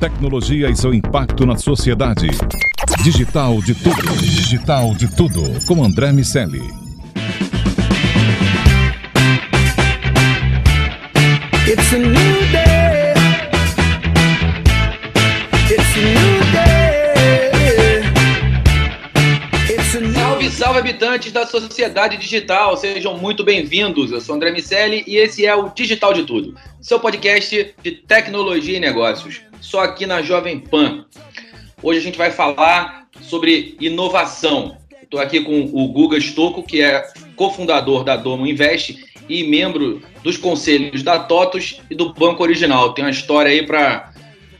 [0.00, 2.26] Tecnologia e seu impacto na sociedade.
[3.04, 4.16] Digital de tudo.
[4.16, 5.42] Digital de tudo.
[5.66, 6.62] Com André Miceli.
[11.66, 12.59] It's a new day.
[21.00, 22.76] Habitantes da sociedade digital.
[22.76, 24.12] Sejam muito bem-vindos.
[24.12, 28.76] Eu sou André Miceli e esse é o Digital de Tudo, seu podcast de tecnologia
[28.76, 31.06] e negócios só aqui na Jovem Pan.
[31.82, 34.76] Hoje a gente vai falar sobre inovação.
[35.02, 37.02] Estou aqui com o Guga Stocco, que é
[37.34, 42.92] cofundador da Domo Invest e membro dos conselhos da TOTOS e do Banco Original.
[42.92, 44.12] Tem uma história aí para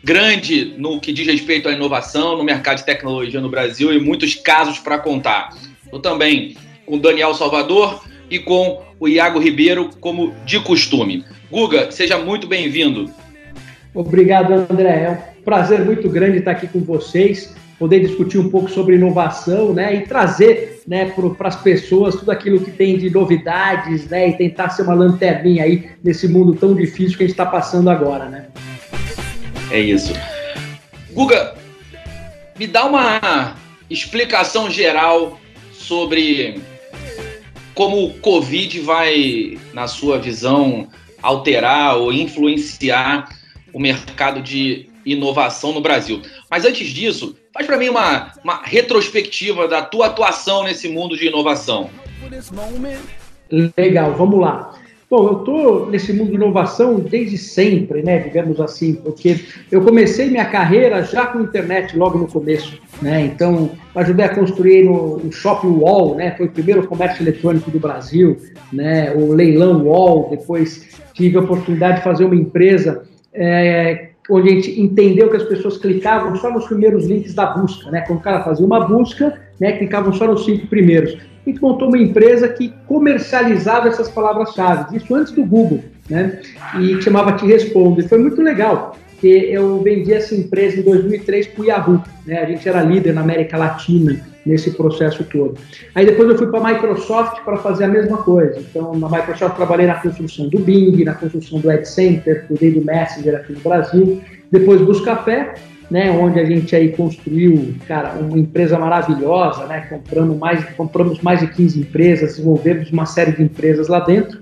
[0.02, 4.34] grande no que diz respeito à inovação no mercado de tecnologia no Brasil e muitos
[4.34, 5.50] casos para contar.
[5.92, 11.24] Eu também com o Daniel Salvador e com o Iago Ribeiro, como de costume.
[11.50, 13.10] Guga, seja muito bem-vindo.
[13.94, 15.02] Obrigado, André.
[15.04, 19.72] É um prazer muito grande estar aqui com vocês, poder discutir um pouco sobre inovação,
[19.72, 24.32] né, e trazer, né, para as pessoas tudo aquilo que tem de novidades, né, e
[24.36, 28.26] tentar ser uma lanterninha aí nesse mundo tão difícil que a gente está passando agora,
[28.26, 28.46] né.
[29.70, 30.12] É isso.
[31.12, 31.54] Guga,
[32.58, 33.56] me dá uma
[33.88, 35.40] explicação geral
[35.80, 36.60] sobre
[37.74, 40.88] como o Covid vai, na sua visão,
[41.22, 43.28] alterar ou influenciar
[43.72, 46.20] o mercado de inovação no Brasil.
[46.50, 51.26] Mas antes disso, faz para mim uma, uma retrospectiva da tua atuação nesse mundo de
[51.26, 51.90] inovação.
[53.76, 54.72] Legal, vamos lá.
[55.10, 60.30] Bom, eu estou nesse mundo de inovação desde sempre, né, digamos assim, porque eu comecei
[60.30, 65.80] minha carreira já com internet logo no começo, né, então ajudei a construir o Shopping
[65.80, 68.36] Wall, né, foi o primeiro comércio eletrônico do Brasil,
[68.72, 73.02] né, o leilão Wall, depois tive a oportunidade de fazer uma empresa
[73.34, 77.90] é, onde a gente entendeu que as pessoas clicavam só nos primeiros links da busca,
[77.90, 78.02] né?
[78.02, 81.18] Quando o cara fazia uma busca, né, clicavam só nos cinco primeiros.
[81.46, 86.40] Gente montou uma empresa que comercializava essas palavras-chave, isso antes do Google, né?
[86.78, 88.06] E chamava Te Responde.
[88.08, 92.42] Foi muito legal, porque eu vendi essa empresa em 2003 para o Yahoo, né?
[92.42, 95.58] A gente era líder na América Latina nesse processo todo.
[95.94, 98.58] Aí depois eu fui para a Microsoft para fazer a mesma coisa.
[98.58, 102.84] Então, na Microsoft trabalhei na construção do Bing, na construção do Ad Center, cuidei do
[102.84, 104.20] Messenger aqui no Brasil.
[104.50, 105.54] Depois Buscapé,
[105.90, 111.40] né, onde a gente aí construiu, cara, uma empresa maravilhosa, né, compramos mais, compramos mais
[111.40, 114.38] de 15 empresas, desenvolvemos uma série de empresas lá dentro.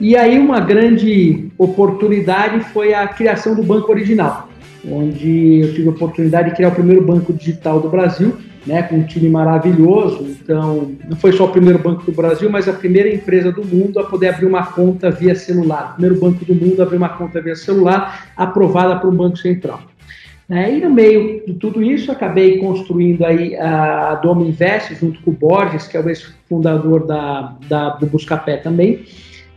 [0.00, 4.48] E aí uma grande oportunidade foi a criação do Banco Original,
[4.90, 8.36] onde eu tive a oportunidade de criar o primeiro banco digital do Brasil,
[8.66, 10.24] né, com um time maravilhoso.
[10.24, 14.00] Então, não foi só o primeiro banco do Brasil, mas a primeira empresa do mundo
[14.00, 15.90] a poder abrir uma conta via celular.
[15.90, 19.36] O primeiro banco do mundo a abrir uma conta via celular, aprovada por um banco
[19.36, 19.80] central.
[20.48, 25.32] É, e no meio de tudo isso, acabei construindo aí a Doma Invest junto com
[25.32, 29.04] o Borges, que é o ex-fundador da, da, do Buscapé também.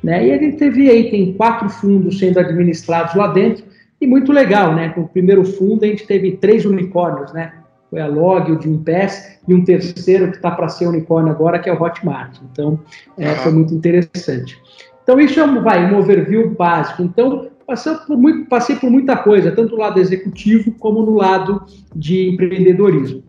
[0.03, 0.27] Né?
[0.27, 3.65] E a gente teve aí, tem quatro fundos sendo administrados lá dentro,
[4.01, 4.89] e muito legal, né?
[4.89, 7.51] Com o primeiro fundo a gente teve três unicórnios, né?
[7.89, 11.69] foi a Log, o Gimpass, e um terceiro que está para ser unicórnio agora, que
[11.69, 12.37] é o Hotmart.
[12.51, 12.79] Então,
[13.17, 14.59] é, foi muito interessante.
[15.03, 17.01] Então, isso é um, vai, um overview básico.
[17.01, 21.63] Então, passei por, muito, passei por muita coisa, tanto no lado executivo como no lado
[21.95, 23.23] de empreendedorismo.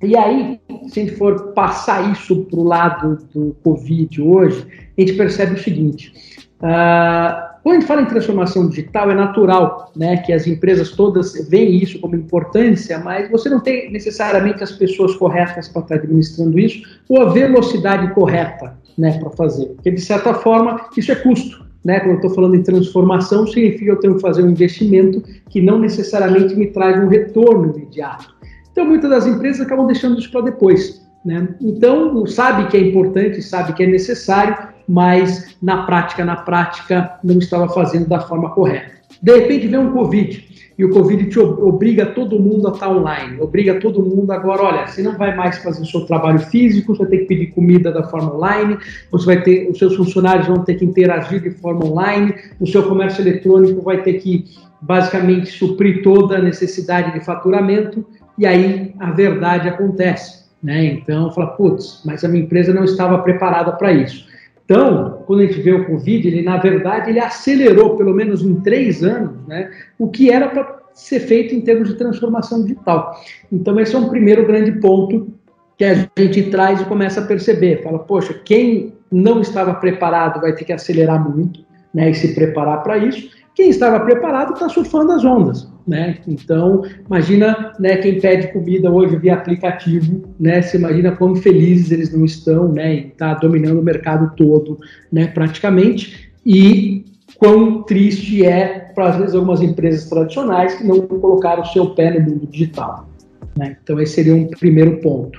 [0.00, 5.00] E aí, se a gente for passar isso para o lado do Covid hoje, a
[5.00, 6.12] gente percebe o seguinte:
[6.60, 11.48] uh, quando a gente fala em transformação digital, é natural né, que as empresas todas
[11.48, 16.58] veem isso como importância, mas você não tem necessariamente as pessoas corretas para estar administrando
[16.58, 19.66] isso ou a velocidade correta né, para fazer.
[19.68, 21.63] Porque, de certa forma, isso é custo.
[21.84, 22.00] Né?
[22.00, 25.78] Quando eu estou falando em transformação, significa eu tenho que fazer um investimento que não
[25.78, 28.34] necessariamente me traz um retorno imediato.
[28.72, 31.06] Então, muitas das empresas acabam deixando isso para depois.
[31.24, 31.48] Né?
[31.60, 34.56] Então, sabe que é importante, sabe que é necessário,
[34.88, 38.92] mas na prática, na prática, não estava fazendo da forma correta.
[39.22, 40.44] De repente vem um Covid,
[40.76, 44.86] e o Covid te obriga todo mundo a estar online, obriga todo mundo agora, olha,
[44.86, 47.92] você não vai mais fazer o seu trabalho físico, você vai ter que pedir comida
[47.92, 48.76] da forma online,
[49.10, 52.82] você vai ter, os seus funcionários vão ter que interagir de forma online, o seu
[52.82, 54.46] comércio eletrônico vai ter que
[54.80, 58.04] basicamente suprir toda a necessidade de faturamento,
[58.36, 60.44] e aí a verdade acontece.
[60.60, 60.86] Né?
[60.86, 64.26] Então, fala, putz, mas a minha empresa não estava preparada para isso.
[64.64, 68.60] Então, quando a gente vê o Covid, ele na verdade ele acelerou, pelo menos em
[68.60, 73.20] três anos, né, o que era para ser feito em termos de transformação digital.
[73.50, 75.28] Então, esse é um primeiro grande ponto
[75.76, 77.82] que a gente traz e começa a perceber.
[77.82, 82.82] Fala, poxa, quem não estava preparado vai ter que acelerar muito né, e se preparar
[82.82, 83.28] para isso.
[83.54, 85.68] Quem estava preparado está surfando as ondas.
[85.86, 86.18] Né?
[86.26, 90.62] Então, imagina né, quem pede comida hoje via aplicativo, né?
[90.62, 92.94] Você imagina quão felizes eles não estão, né?
[92.94, 94.78] E está dominando o mercado todo,
[95.12, 95.26] né?
[95.26, 96.32] Praticamente.
[96.44, 97.04] E
[97.36, 102.18] quão triste é para, às vezes, algumas empresas tradicionais que não colocaram o seu pé
[102.18, 103.06] no mundo digital.
[103.54, 103.76] Né?
[103.82, 105.38] Então, esse seria um primeiro ponto.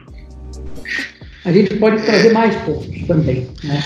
[1.43, 3.47] A gente pode trazer mais pontos também.
[3.63, 3.83] Né?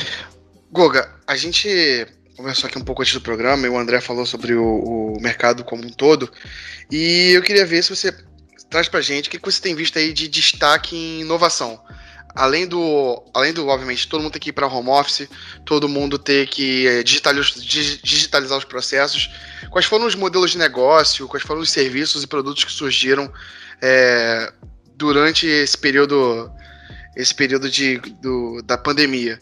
[0.71, 2.05] Goga, a gente
[2.39, 5.61] conversou aqui um pouco antes do programa e o André falou sobre o, o mercado
[5.65, 6.31] como um todo.
[6.89, 8.15] E eu queria ver se você
[8.69, 11.81] traz para gente o que você tem visto aí de destaque em inovação
[12.35, 15.27] além do, além do, obviamente, todo mundo ter que ir para home office,
[15.65, 17.53] todo mundo ter que eh, digitalizar,
[18.03, 19.29] digitalizar os processos,
[19.71, 23.33] quais foram os modelos de negócio, quais foram os serviços e produtos que surgiram
[23.81, 24.53] é,
[24.95, 26.49] durante esse período,
[27.17, 29.39] esse período de, do, da pandemia?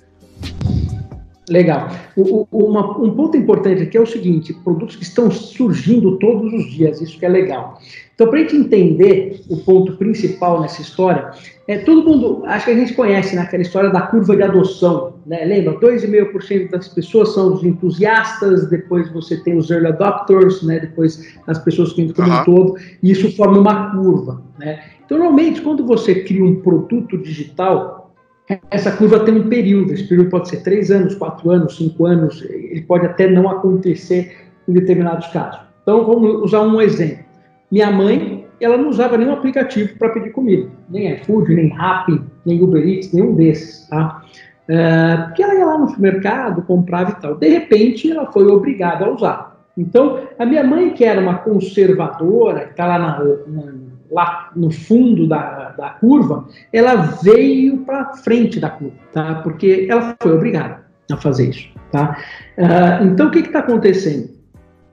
[1.49, 1.89] Legal.
[2.15, 6.51] O, o, uma, um ponto importante aqui é o seguinte: produtos que estão surgindo todos
[6.51, 7.79] os dias, isso que é legal.
[8.13, 11.31] Então, para a gente entender o ponto principal nessa história,
[11.67, 15.13] é, todo mundo, acho que a gente conhece né, aquela história da curva de adoção,
[15.25, 15.45] né?
[15.45, 15.79] Lembra?
[15.79, 20.79] 2,5% das pessoas são os entusiastas, depois você tem os early adopters, né?
[20.79, 24.81] Depois as pessoas que entram como um todo, e isso forma uma curva, né?
[25.05, 27.96] Então, normalmente, quando você cria um produto digital,
[28.71, 32.41] essa curva tem um período, esse período pode ser três anos, quatro anos, cinco anos,
[32.49, 34.35] ele pode até não acontecer
[34.67, 35.59] em determinados casos.
[35.83, 37.25] Então, vamos usar um exemplo.
[37.71, 42.61] Minha mãe, ela não usava nenhum aplicativo para pedir comida, nem iFood, nem Rappi, nem
[42.61, 44.23] Uber Eats, nenhum desses, tá?
[44.69, 47.35] É, porque ela ia lá no supermercado, comprava e tal.
[47.35, 49.57] De repente, ela foi obrigada a usar.
[49.77, 53.73] Então, a minha mãe, que era uma conservadora, que está lá na, na
[54.11, 59.35] lá no fundo da, da curva, ela veio para frente da curva, tá?
[59.43, 62.17] Porque ela foi obrigada a fazer isso, tá?
[62.57, 64.29] Uh, então, o que está acontecendo?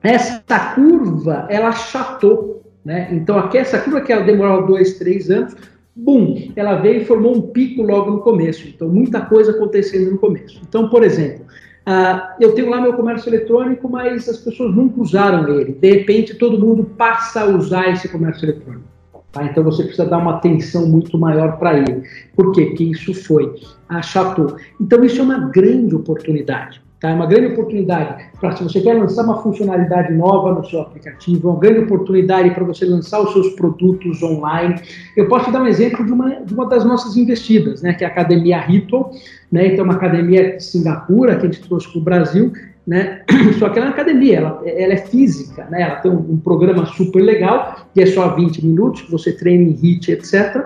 [0.03, 3.09] Essa curva, ela achatou, né?
[3.11, 5.55] Então, aqui, essa curva que ela demorou dois, três anos,
[5.95, 8.67] bum, ela veio e formou um pico logo no começo.
[8.67, 10.61] Então, muita coisa acontecendo no começo.
[10.67, 11.45] Então, por exemplo,
[11.87, 15.71] Uh, eu tenho lá meu comércio eletrônico, mas as pessoas nunca usaram ele.
[15.73, 18.94] De repente, todo mundo passa a usar esse comércio eletrônico.
[19.35, 19.43] Tá?
[19.43, 22.03] Então você precisa dar uma atenção muito maior para ele.
[22.33, 22.67] Por quê?
[22.67, 23.53] Porque isso foi
[23.89, 24.55] achatou.
[24.79, 26.81] Então isso é uma grande oportunidade.
[27.01, 27.09] Tá?
[27.09, 31.49] É uma grande oportunidade para se você quer lançar uma funcionalidade nova no seu aplicativo,
[31.49, 34.75] é uma grande oportunidade para você lançar os seus produtos online.
[35.17, 38.05] Eu posso te dar um exemplo de uma, de uma das nossas investidas, né, que
[38.05, 39.11] é a Academia Ritual,
[39.51, 42.53] né, então uma academia de Singapura que a gente trouxe para o Brasil,
[42.85, 43.21] né?
[43.59, 45.81] Só que ela é academia, ela, ela é física, né?
[45.81, 49.73] Ela tem um, um, programa super legal, que é só 20 minutos, você treina em
[49.73, 50.63] HIIT, etc.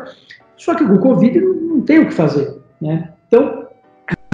[0.57, 3.09] Só que com o Covid não, não tem o que fazer, né?
[3.27, 3.67] Então,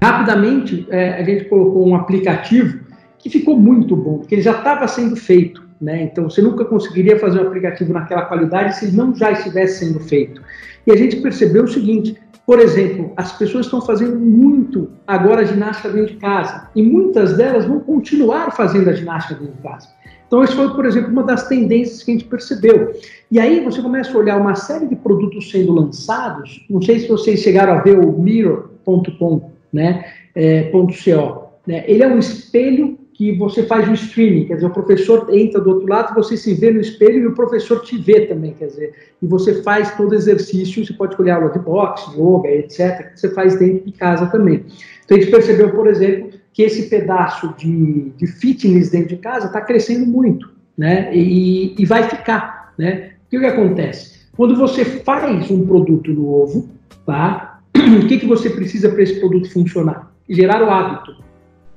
[0.02, 2.80] rapidamente, é, a gente colocou um aplicativo
[3.20, 6.04] que ficou muito bom, porque ele já estava sendo feito, né?
[6.04, 10.00] Então, você nunca conseguiria fazer um aplicativo naquela qualidade se ele não já estivesse sendo
[10.00, 10.42] feito.
[10.88, 12.16] E a gente percebeu o seguinte,
[12.46, 17.36] por exemplo, as pessoas estão fazendo muito agora a ginástica dentro de casa e muitas
[17.36, 19.88] delas vão continuar fazendo a ginástica dentro de casa.
[20.28, 22.94] Então, isso foi, por exemplo, uma das tendências que a gente percebeu.
[23.32, 26.66] E aí você começa a olhar uma série de produtos sendo lançados.
[26.70, 30.06] Não sei se vocês chegaram a ver o Mirror.com, né?
[30.36, 31.46] É, .co.
[31.66, 31.84] Né?
[31.88, 35.70] Ele é um espelho que você faz o streaming, quer dizer, o professor entra do
[35.70, 38.94] outro lado, você se vê no espelho e o professor te vê também, quer dizer,
[39.22, 43.30] e você faz todo exercício, você pode escolher aula de boxe, yoga, etc., que você
[43.34, 44.66] faz dentro de casa também.
[45.06, 49.48] Então a gente percebeu, por exemplo, que esse pedaço de, de fitness dentro de casa
[49.48, 53.12] está crescendo muito, né, e, e vai ficar, né.
[53.28, 54.26] O que, que acontece?
[54.36, 56.70] Quando você faz um produto novo,
[57.06, 57.62] tá,
[58.04, 60.12] o que, que você precisa para esse produto funcionar?
[60.28, 61.25] Gerar o hábito.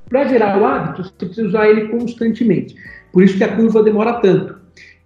[0.09, 2.75] Para gerar o hábito, você precisa usar ele constantemente.
[3.13, 4.57] Por isso que a curva demora tanto.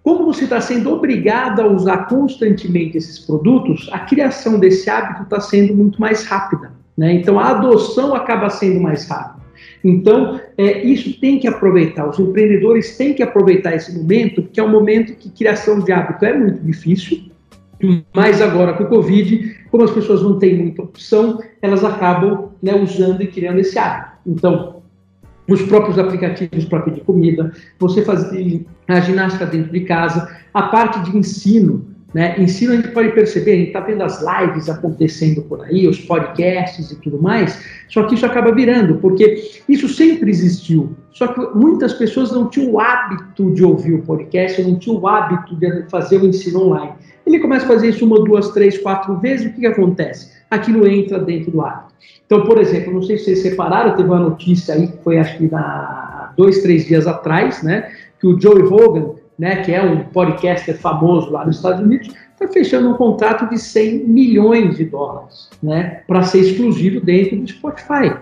[0.01, 5.39] Como você está sendo obrigado a usar constantemente esses produtos, a criação desse hábito está
[5.39, 6.73] sendo muito mais rápida.
[6.97, 7.13] Né?
[7.13, 9.43] Então, a adoção acaba sendo mais rápida.
[9.83, 14.63] Então, é, isso tem que aproveitar, os empreendedores têm que aproveitar esse momento, porque é
[14.63, 17.23] um momento que criação de hábito é muito difícil,
[18.13, 22.73] mas agora com o Covid, como as pessoas não têm muita opção, elas acabam né,
[22.75, 24.13] usando e criando esse hábito.
[24.25, 24.82] Então,
[25.47, 30.99] os próprios aplicativos para pedir comida, você fazer a ginástica dentro de casa, a parte
[31.09, 32.35] de ensino, né?
[32.39, 35.99] Ensino a gente pode perceber, a gente está vendo as lives acontecendo por aí, os
[35.99, 37.59] podcasts e tudo mais,
[37.89, 42.73] só que isso acaba virando, porque isso sempre existiu, só que muitas pessoas não tinham
[42.73, 46.91] o hábito de ouvir o podcast, não tinham o hábito de fazer o ensino online.
[47.25, 50.31] Ele começa a fazer isso uma, duas, três, quatro vezes, o que, que acontece?
[50.53, 51.93] Aquilo entra dentro do hábito.
[52.25, 55.37] Então, por exemplo, não sei se vocês separaram, teve uma notícia aí que foi acho
[55.37, 57.91] que há dois, três dias atrás, né?
[58.23, 62.47] que o Joey Rogan, né, que é um podcaster famoso lá nos Estados Unidos, está
[62.47, 68.15] fechando um contrato de 100 milhões de dólares, né, para ser exclusivo dentro do Spotify,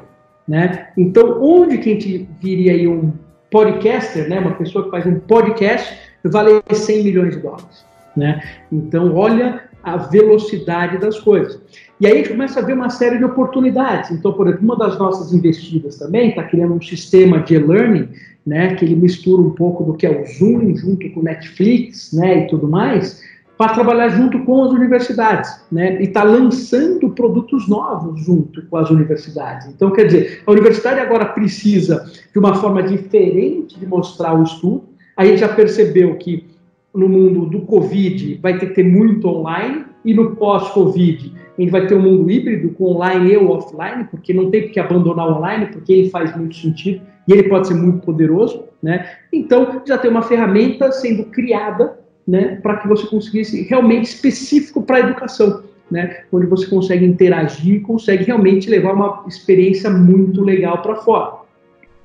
[0.48, 0.88] né?
[0.98, 3.14] Então, onde que a gente viria aí um
[3.52, 7.86] podcaster, né, uma pessoa que faz um podcast, valer 100 milhões de dólares,
[8.18, 8.42] né?
[8.72, 11.60] Então, olha a velocidade das coisas.
[12.02, 14.10] E aí a gente começa a ver uma série de oportunidades.
[14.10, 18.10] Então, por exemplo, uma das nossas investidas também está criando um sistema de e-learning,
[18.44, 22.12] né, que ele mistura um pouco do que é o Zoom junto com o Netflix,
[22.12, 23.22] né, e tudo mais,
[23.56, 26.02] para trabalhar junto com as universidades, né?
[26.02, 29.68] E está lançando produtos novos junto com as universidades.
[29.68, 32.04] Então, quer dizer, a universidade agora precisa
[32.34, 34.86] de uma forma diferente de mostrar o estudo.
[35.16, 36.48] A gente já percebeu que
[36.96, 41.72] no mundo do Covid vai ter que ter muito online e no pós-Covid a gente
[41.72, 45.36] vai ter um mundo híbrido com online e offline, porque não tem que abandonar o
[45.36, 49.08] online, porque ele faz muito sentido e ele pode ser muito poderoso, né?
[49.32, 54.98] Então já tem uma ferramenta sendo criada né, para que você conseguisse realmente específico para
[54.98, 60.96] a educação, né, onde você consegue interagir, consegue realmente levar uma experiência muito legal para
[60.96, 61.42] fora.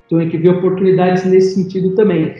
[0.05, 2.35] Então, a gente vê oportunidades nesse sentido também.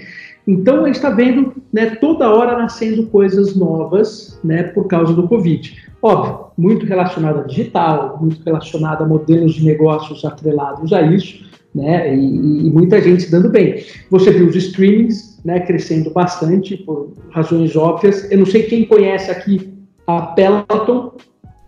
[0.48, 5.28] Então, a gente está vendo né, toda hora nascendo coisas novas né, por causa do
[5.28, 5.76] Covid.
[6.02, 12.16] Óbvio, muito relacionado a digital, muito relacionado a modelos de negócios atrelados a isso, né,
[12.16, 13.84] e, e muita gente se dando bem.
[14.10, 18.32] Você viu os streamings né, crescendo bastante por razões óbvias.
[18.32, 19.74] Eu não sei quem conhece aqui
[20.08, 21.12] a Peloton.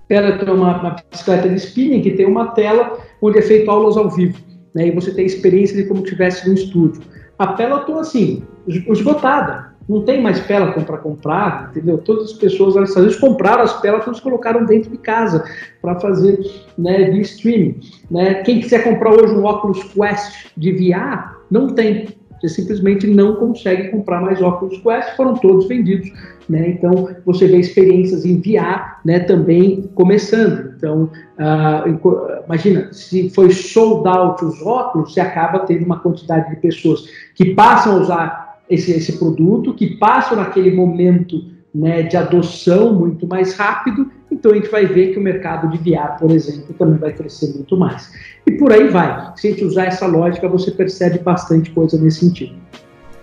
[0.07, 3.97] Peloton é uma, uma bicicleta de spinning que tem uma tela onde é feito aulas
[3.97, 4.39] ao vivo,
[4.73, 7.01] né, e você tem a experiência de como tivesse no estúdio.
[7.37, 9.69] A Peloton, assim, esgotada.
[9.89, 11.97] Não tem mais Peloton para comprar, entendeu?
[11.97, 15.43] Todas as pessoas, às vezes, compraram as Pelotons e colocaram dentro de casa
[15.81, 16.39] para fazer
[16.77, 17.79] né, de streaming.
[18.11, 18.35] Né?
[18.43, 22.09] Quem quiser comprar hoje um óculos Quest de VR, não tem.
[22.39, 26.11] Você simplesmente não consegue comprar mais óculos Quest, foram todos vendidos.
[26.47, 26.69] Né?
[26.69, 30.73] Então, você vê experiências em VR né, também começando.
[30.77, 36.57] Então, uh, imagina, se foi sold out os óculos, você acaba tendo uma quantidade de
[36.57, 42.93] pessoas que passam a usar esse, esse produto, que passam naquele momento né, de adoção
[42.93, 46.73] muito mais rápido, então a gente vai ver que o mercado de VR, por exemplo,
[46.77, 48.11] também vai crescer muito mais.
[48.45, 49.33] E por aí vai.
[49.35, 52.55] Se a gente usar essa lógica, você percebe bastante coisa nesse sentido.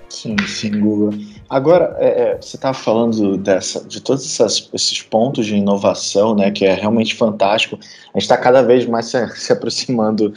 [0.09, 1.11] Sim, sim, Google.
[1.49, 6.51] Agora, é, é você estava falando dessa, de todos essas, esses pontos de inovação, né,
[6.51, 7.79] que é realmente fantástico.
[8.15, 10.33] A gente está cada vez mais se, se aproximando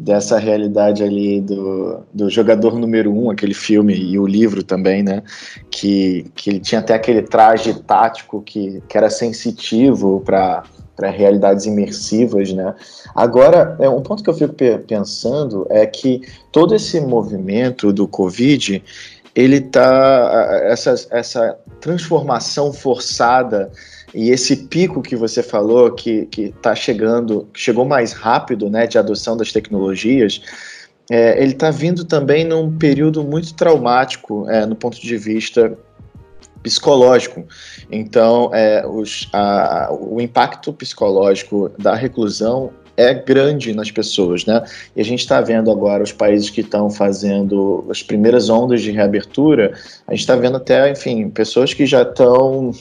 [0.00, 5.22] dessa realidade ali do, do jogador número um, aquele filme e o livro também, né?
[5.70, 10.64] Que, que ele tinha até aquele traje tático que, que era sensitivo para
[10.96, 12.74] para realidades imersivas, né?
[13.14, 14.52] Agora, é, um ponto que eu fico
[14.86, 16.20] pensando é que
[16.52, 18.84] todo esse movimento do Covid,
[19.40, 23.70] ele tá essa, essa transformação forçada
[24.14, 28.98] e esse pico que você falou, que está chegando, que chegou mais rápido, né, de
[28.98, 30.42] adoção das tecnologias,
[31.10, 35.76] é, ele está vindo também num período muito traumático é, no ponto de vista
[36.62, 37.44] psicológico.
[37.90, 42.70] Então, é, os, a, o impacto psicológico da reclusão
[43.00, 44.62] é grande nas pessoas, né?
[44.94, 48.90] E a gente está vendo agora os países que estão fazendo as primeiras ondas de
[48.90, 49.72] reabertura,
[50.06, 52.72] a gente está vendo até, enfim, pessoas que já estão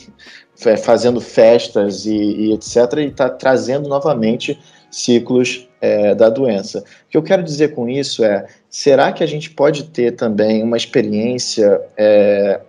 [0.65, 4.59] é, fazendo festas e, e etc., e está trazendo novamente
[4.91, 6.79] ciclos é, da doença.
[6.79, 10.61] O que eu quero dizer com isso é: será que a gente pode ter também
[10.63, 12.59] uma experiência é,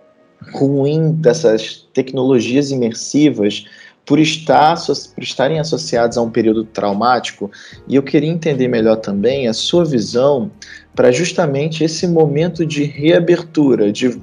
[0.53, 3.65] ruim dessas tecnologias imersivas
[4.05, 7.49] por, estar, por estarem associadas a um período traumático?
[7.87, 10.51] E eu queria entender melhor também a sua visão
[10.95, 14.19] para justamente esse momento de reabertura, de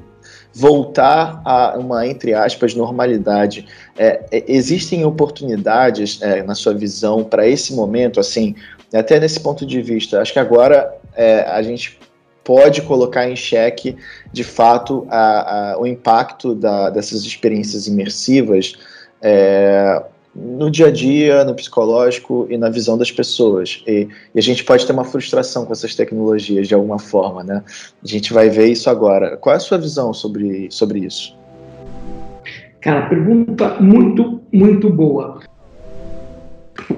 [0.54, 3.66] voltar a uma, entre aspas, normalidade.
[3.96, 8.54] É, é, existem oportunidades, é, na sua visão, para esse momento, assim,
[8.92, 11.98] até nesse ponto de vista, acho que agora é, a gente
[12.42, 13.94] pode colocar em xeque,
[14.32, 18.72] de fato, a, a, o impacto da, dessas experiências imersivas
[19.22, 20.02] é,
[20.34, 23.82] no dia a dia, no psicológico e na visão das pessoas.
[23.86, 27.62] E, e, a gente pode ter uma frustração com essas tecnologias de alguma forma, né?
[28.02, 29.36] A gente vai ver isso agora.
[29.36, 31.36] Qual é a sua visão sobre, sobre isso?
[32.80, 35.40] Cara, pergunta muito, muito boa.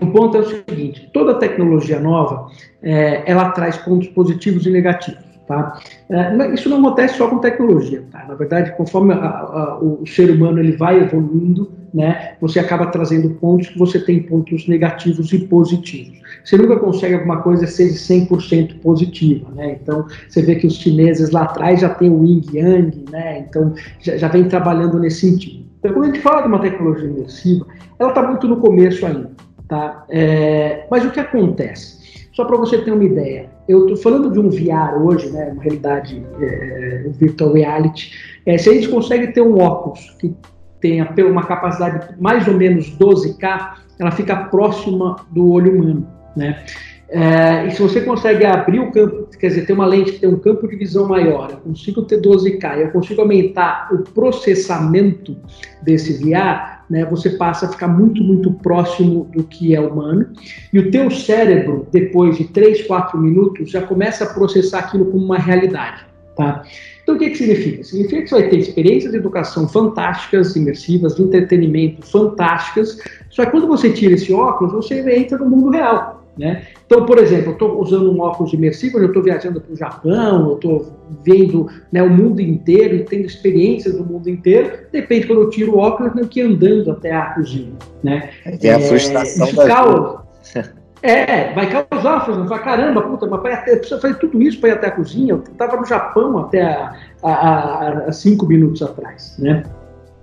[0.00, 2.50] O ponto é o seguinte: toda tecnologia nova,
[2.82, 5.29] é, ela traz pontos positivos e negativos.
[5.50, 5.80] Tá?
[6.08, 8.04] É, isso não acontece só com tecnologia.
[8.12, 8.24] Tá?
[8.28, 13.30] Na verdade, conforme a, a, o ser humano ele vai evoluindo, né, você acaba trazendo
[13.30, 16.20] pontos que você tem pontos negativos e positivos.
[16.44, 19.50] Você nunca consegue alguma coisa ser 100% positiva.
[19.56, 19.76] Né?
[19.82, 23.40] Então, você vê que os chineses lá atrás já tem o yin yang, né?
[23.40, 25.64] então já, já vem trabalhando nesse sentido.
[25.80, 27.66] Então, quando a gente fala de uma tecnologia imersiva,
[27.98, 29.32] ela está muito no começo ainda.
[29.66, 30.04] Tá?
[30.10, 31.98] É, mas o que acontece?
[32.34, 35.62] Só para você ter uma ideia, eu estou falando de um VR hoje, né, uma
[35.62, 38.12] realidade, é, um virtual reality.
[38.44, 40.34] É, se a gente consegue ter um óculos que
[40.80, 46.64] tenha uma capacidade mais ou menos 12K, ela fica próxima do olho humano, né?
[47.12, 50.28] É, e se você consegue abrir o campo, quer dizer, ter uma lente que tem
[50.28, 55.36] um campo de visão maior, eu consigo ter 12K, eu consigo aumentar o processamento
[55.82, 60.26] desse VR, né, você passa a ficar muito, muito próximo do que é humano,
[60.72, 65.24] e o teu cérebro, depois de 3, 4 minutos, já começa a processar aquilo como
[65.24, 66.04] uma realidade,
[66.36, 66.64] tá?
[67.02, 67.84] Então, o que, que significa?
[67.84, 72.98] Significa que você vai ter experiências de educação fantásticas, imersivas, de entretenimento fantásticas,
[73.30, 76.62] só que quando você tira esse óculos, você entra no mundo real, né?
[76.86, 80.48] Então, por exemplo, eu estou usando um óculos imersivo, eu estou viajando para o Japão,
[80.48, 84.86] eu estou vendo né, o mundo inteiro e tendo experiências do mundo inteiro.
[84.92, 87.72] Depende, quando eu tiro o óculos, eu tenho que ir andando até a cozinha.
[88.02, 88.30] Né?
[88.60, 90.20] Tem a é, frustração isso causa,
[91.02, 92.46] É, vai causar frustração.
[92.46, 95.32] Vai, caramba, puta, mas vai até, precisa fazer tudo isso para ir até a cozinha.
[95.32, 99.36] Eu estava no Japão até há, há, há cinco minutos atrás.
[99.38, 99.62] Né?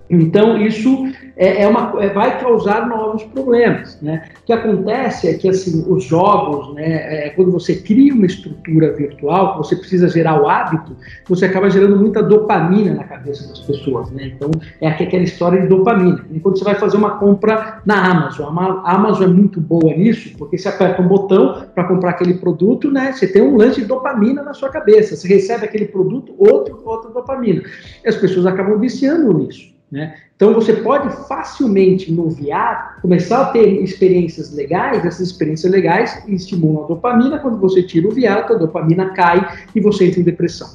[0.10, 4.02] Então, isso é, é uma, é, vai causar novos problemas.
[4.02, 4.24] Né?
[4.42, 8.94] O que acontece é que assim, os jogos, né, é, quando você cria uma estrutura
[8.94, 10.96] virtual, você precisa gerar o hábito,
[11.28, 14.10] você acaba gerando muita dopamina na cabeça das pessoas.
[14.12, 14.34] Né?
[14.36, 14.50] Então,
[14.82, 16.26] é aquela história de dopamina.
[16.32, 20.36] E quando você vai fazer uma compra na Amazon, a Amazon é muito boa nisso,
[20.38, 23.88] porque você aperta um botão para comprar aquele produto, né, você tem um lance de
[23.88, 25.16] dopamina na sua cabeça.
[25.16, 27.62] Você recebe aquele produto, outro, outra dopamina.
[28.04, 29.77] E as pessoas acabam viciando nisso.
[29.92, 30.16] Né?
[30.36, 36.84] Então você pode facilmente no VR começar a ter experiências legais, essas experiências legais estimulam
[36.84, 40.68] a dopamina, quando você tira o VR, a dopamina cai e você entra em depressão.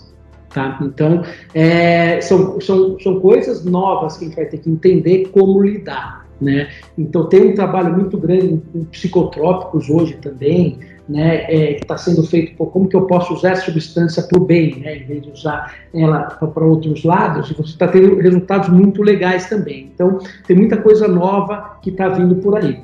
[0.49, 0.79] Tá?
[0.83, 1.23] Então,
[1.55, 6.27] é, são, são, são coisas novas que a gente vai ter que entender como lidar.
[6.41, 6.69] Né?
[6.99, 10.79] Então, tem um trabalho muito grande com psicotrópicos hoje também,
[11.13, 14.41] né, é, que está sendo feito por como que eu posso usar essa substância para
[14.41, 18.17] o bem, né, em vez de usar ela para outros lados, e você está tendo
[18.17, 19.91] resultados muito legais também.
[19.95, 22.81] Então, tem muita coisa nova que está vindo por aí.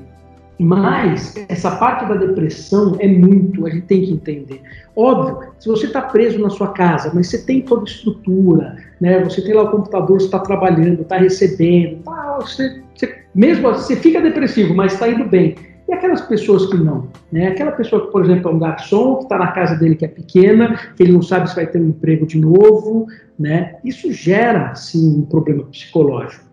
[0.61, 4.61] Mas essa parte da depressão é muito, a gente tem que entender.
[4.97, 9.23] Óbvio, se você está preso na sua casa, mas você tem toda a estrutura, né?
[9.23, 13.95] Você tem lá o computador, você está trabalhando, está recebendo, tá, você, você, mesmo assim,
[13.95, 15.55] você fica depressivo, mas está indo bem.
[15.89, 17.09] E aquelas pessoas que não?
[17.33, 17.49] Né?
[17.49, 20.09] Aquela pessoa que, por exemplo, é um garçom, que está na casa dele que é
[20.09, 23.07] pequena, que ele não sabe se vai ter um emprego de novo,
[23.39, 23.77] né?
[23.85, 26.49] isso gera, sim, um problema psicológico.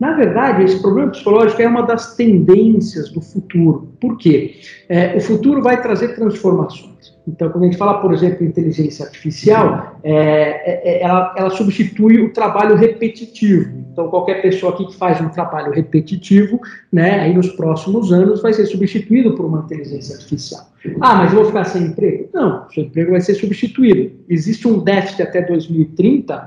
[0.00, 3.92] Na verdade, esse problema psicológico é uma das tendências do futuro.
[4.00, 4.58] Por quê?
[4.88, 6.90] É, o futuro vai trazer transformações.
[7.28, 12.18] Então, quando a gente fala, por exemplo, inteligência artificial, é, é, é, ela, ela, substitui
[12.18, 13.78] o trabalho repetitivo.
[13.92, 16.58] Então, qualquer pessoa aqui que faz um trabalho repetitivo,
[16.90, 20.69] né, aí nos próximos anos vai ser substituído por uma inteligência artificial.
[21.00, 22.28] Ah, mas eu vou ficar sem emprego?
[22.32, 24.12] Não, seu emprego vai ser substituído.
[24.28, 26.46] Existe um déficit até 2030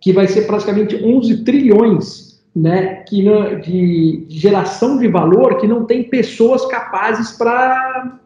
[0.00, 3.22] que vai ser praticamente 11 trilhões né, que
[3.62, 8.20] de, de geração de valor que não tem pessoas capazes para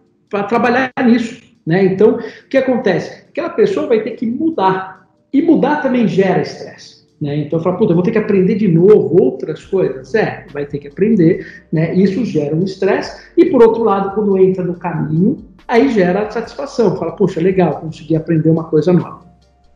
[0.49, 1.41] trabalhar nisso.
[1.65, 1.85] Né?
[1.85, 3.27] Então, o que acontece?
[3.29, 5.09] Aquela pessoa vai ter que mudar.
[5.33, 6.98] E mudar também gera estresse.
[7.21, 7.39] Né?
[7.39, 10.15] Então, fala, puta, eu vou ter que aprender de novo outras coisas.
[10.15, 11.65] É, vai ter que aprender.
[11.73, 11.95] Né?
[11.95, 13.31] Isso gera um estresse.
[13.37, 16.97] E, por outro lado, quando entra no caminho, aí gera satisfação.
[16.97, 19.27] Fala, poxa, legal, consegui aprender uma coisa nova.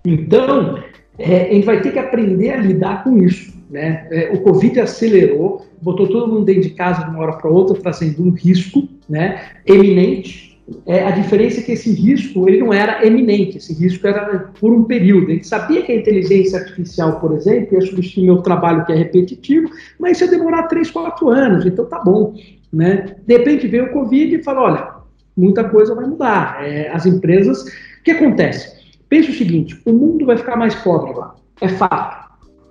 [0.05, 0.79] Então,
[1.19, 3.53] é, a gente vai ter que aprender a lidar com isso.
[3.69, 4.07] Né?
[4.11, 7.75] É, o Covid acelerou, botou todo mundo dentro de casa de uma hora para outra,
[7.81, 10.52] trazendo um risco né, eminente
[10.87, 14.73] é, a diferença é que esse risco ele não era eminente, esse risco era por
[14.73, 15.31] um período.
[15.31, 19.71] Gente sabia que a inteligência artificial, por exemplo, ia substituir meu trabalho que é repetitivo,
[19.99, 22.35] mas ia demorar 3, 4 anos, então tá bom.
[22.73, 23.17] Né?
[23.27, 24.89] De repente veio o Covid e falou, olha,
[25.37, 26.65] muita coisa vai mudar.
[26.65, 27.63] É, as empresas...
[27.63, 28.83] O que acontece?
[29.09, 32.23] Pensa o seguinte, o mundo vai ficar mais pobre lá, é fato.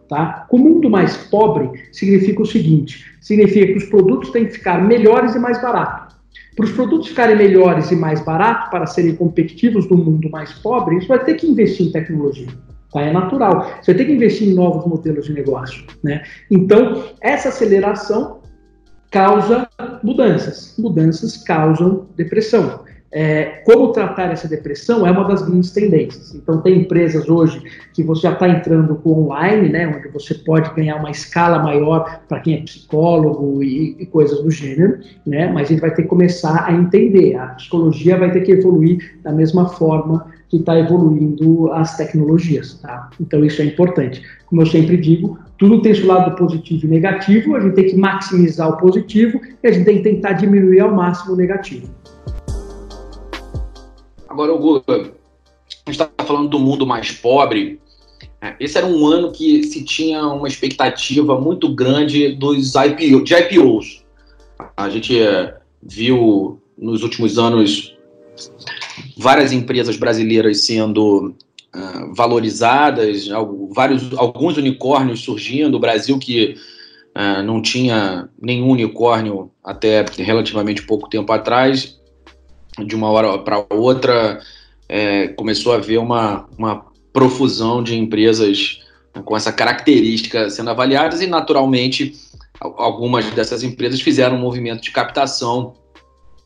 [0.09, 0.45] Tá?
[0.49, 5.35] O mundo mais pobre significa o seguinte, significa que os produtos têm que ficar melhores
[5.35, 6.20] e mais baratos.
[6.55, 10.97] Para os produtos ficarem melhores e mais baratos, para serem competitivos no mundo mais pobre,
[10.97, 12.47] isso vai ter que investir em tecnologia.
[12.91, 13.01] Tá?
[13.01, 13.79] É natural.
[13.81, 15.85] Você vai ter que investir em novos modelos de negócio.
[16.03, 16.23] Né?
[16.49, 18.41] Então, essa aceleração
[19.09, 19.67] causa
[20.03, 20.75] mudanças.
[20.77, 22.83] Mudanças causam depressão.
[23.13, 26.33] É, como tratar essa depressão é uma das grandes tendências.
[26.33, 27.61] Então, tem empresas hoje
[27.93, 32.21] que você já está entrando com online, né, onde você pode ganhar uma escala maior
[32.29, 36.03] para quem é psicólogo e, e, coisas do gênero, né, mas a gente vai ter
[36.03, 37.35] que começar a entender.
[37.35, 42.75] A psicologia vai ter que evoluir da mesma forma que está evoluindo as tecnologias.
[42.75, 43.09] Tá?
[43.19, 44.21] Então, isso é importante.
[44.45, 47.95] Como eu sempre digo, tudo tem seu lado positivo e negativo, a gente tem que
[47.97, 51.89] maximizar o positivo e a gente tem que tentar diminuir ao máximo o negativo.
[54.31, 55.09] Agora, Hugo, a gente
[55.89, 57.81] está falando do mundo mais pobre.
[58.41, 63.33] É, esse era um ano que se tinha uma expectativa muito grande dos IPO, de
[63.33, 64.05] IPOs.
[64.77, 67.93] A gente é, viu nos últimos anos
[69.17, 71.35] várias empresas brasileiras sendo
[71.75, 73.27] uh, valorizadas,
[73.71, 75.75] vários, alguns unicórnios surgindo.
[75.75, 76.55] O Brasil que
[77.43, 82.00] não tinha nenhum unicórnio até relativamente pouco tempo atrás,
[82.79, 84.39] de uma hora para outra,
[84.87, 88.79] é, começou a haver uma, uma profusão de empresas
[89.15, 92.13] né, com essa característica sendo avaliadas e, naturalmente,
[92.59, 95.73] algumas dessas empresas fizeram um movimento de captação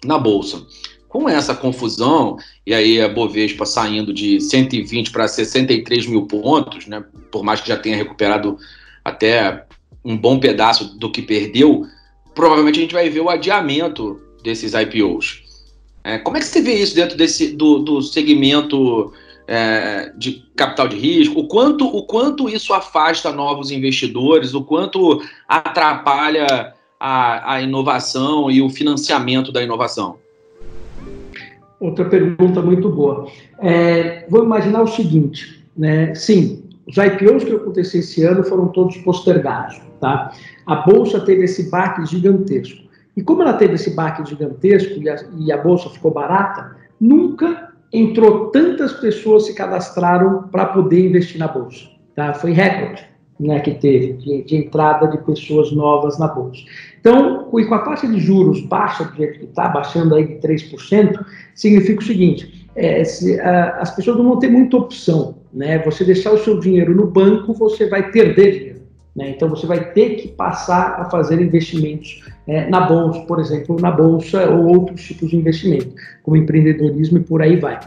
[0.03, 0.65] na Bolsa.
[1.07, 7.03] Com essa confusão, e aí a Bovespa saindo de 120 para 63 mil pontos, né,
[7.31, 8.57] por mais que já tenha recuperado
[9.03, 9.65] até
[10.03, 11.85] um bom pedaço do que perdeu,
[12.33, 15.44] provavelmente a gente vai ver o adiamento desses IPOs.
[16.05, 19.11] É, como é que você vê isso dentro desse, do, do segmento
[19.47, 21.39] é, de capital de risco?
[21.39, 24.53] O quanto, o quanto isso afasta novos investidores?
[24.53, 30.17] O quanto atrapalha a, a inovação e o financiamento da inovação?
[31.79, 33.27] Outra pergunta muito boa.
[33.59, 36.13] É, vou imaginar o seguinte, né?
[36.13, 40.31] Sim, os IPOs que aconteceram esse ano foram todos postergados, tá?
[40.67, 42.84] A bolsa teve esse baque gigantesco.
[43.15, 47.73] E como ela teve esse baque gigantesco e a, e a bolsa ficou barata, nunca
[47.91, 51.85] entrou tantas pessoas se cadastraram para poder investir na bolsa.
[52.15, 52.33] Tá?
[52.33, 53.05] Foi recorde
[53.39, 56.61] né, que teve de, de, entrada de pessoas novas na bolsa.
[56.99, 61.25] Então, com a taxa de juros baixa do jeito que está, baixando aí de 3%,
[61.53, 65.35] significa o seguinte: é, se, a, as pessoas não vão ter muita opção.
[65.53, 65.79] Né?
[65.79, 68.84] Você deixar o seu dinheiro no banco, você vai perder dinheiro.
[69.15, 69.29] Né?
[69.29, 73.91] Então, você vai ter que passar a fazer investimentos é, na bolsa, por exemplo, na
[73.91, 77.79] bolsa ou outros tipos de investimento, como empreendedorismo e por aí vai.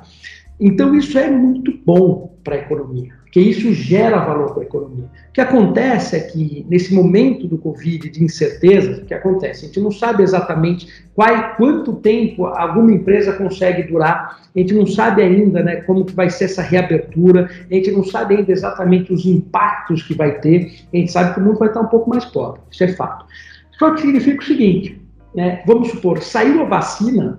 [0.59, 5.05] Então, isso é muito bom para a economia porque isso gera valor para a economia.
[5.05, 9.67] O que acontece é que, nesse momento do Covid, de incerteza, o que acontece?
[9.67, 14.87] A gente não sabe exatamente qual, quanto tempo alguma empresa consegue durar, a gente não
[14.87, 19.13] sabe ainda né, como que vai ser essa reabertura, a gente não sabe ainda exatamente
[19.13, 22.09] os impactos que vai ter, a gente sabe que o mundo vai estar um pouco
[22.09, 23.27] mais pobre, isso é fato.
[23.79, 24.99] Só que significa o seguinte,
[25.35, 27.39] né, vamos supor, saiu a vacina,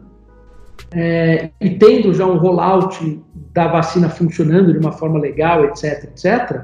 [0.92, 3.22] é, e tendo já um rollout
[3.54, 6.62] da vacina funcionando de uma forma legal, etc, etc,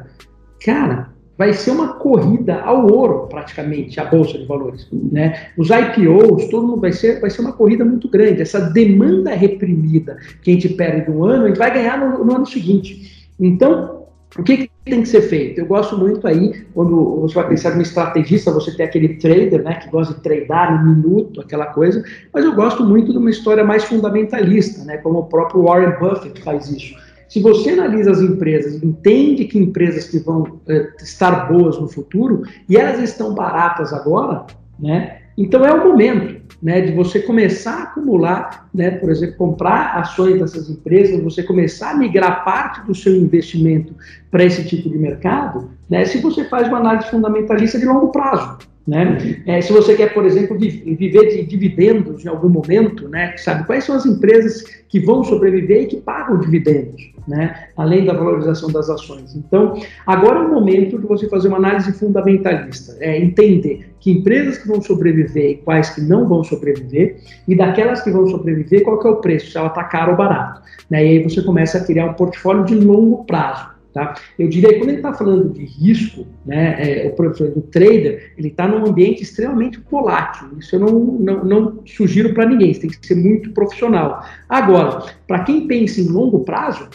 [0.64, 4.88] cara, vai ser uma corrida ao ouro, praticamente, a Bolsa de Valores.
[4.92, 5.48] Né?
[5.58, 8.42] Os IPOs, todo mundo vai ser, vai ser uma corrida muito grande.
[8.42, 12.36] Essa demanda reprimida que a gente perde no ano, a gente vai ganhar no, no
[12.36, 13.28] ano seguinte.
[13.40, 14.06] Então,
[14.38, 15.60] o que, que, tem que ser feito?
[15.60, 19.64] Eu gosto muito aí, quando você vai pensar em um estrategista, você tem aquele trader,
[19.64, 23.32] né, que gosta de tradar no minuto, aquela coisa, mas eu gosto muito de uma
[23.32, 26.96] história mais fundamentalista, né, como o próprio Warren Buffett faz isso.
[27.28, 32.44] Se você analisa as empresas, entende que empresas que vão é, estar boas no futuro,
[32.70, 34.46] e elas estão baratas agora,
[34.80, 39.98] né, então é o momento né, de você começar a acumular, né, por exemplo, comprar
[39.98, 43.94] ações dessas empresas, você começar a migrar parte do seu investimento
[44.32, 48.58] para esse tipo de mercado, né, se você faz uma análise fundamentalista de longo prazo.
[48.88, 49.42] Né?
[49.48, 53.84] É, se você quer, por exemplo, viver de dividendos em algum momento, né, sabe quais
[53.84, 58.88] são as empresas que vão sobreviver e que pagam dividendos, né, além da valorização das
[58.88, 59.36] ações.
[59.36, 64.60] Então, agora é o momento de você fazer uma análise fundamentalista, é entender que empresas
[64.60, 67.18] que vão sobreviver e quais que não vão sobreviver,
[67.48, 70.18] e daquelas que vão sobreviver, qual que é o preço, se ela está cara ou
[70.18, 70.62] barato.
[70.92, 71.04] Né?
[71.04, 73.75] E aí você começa a criar um portfólio de longo prazo.
[73.96, 74.14] Tá?
[74.38, 78.68] Eu diria que quando ele está falando de risco, né, é, o trader, ele está
[78.68, 80.50] num ambiente extremamente volátil.
[80.60, 84.22] Isso eu não, não, não sugiro para ninguém, você tem que ser muito profissional.
[84.50, 86.90] Agora, para quem pensa em longo prazo,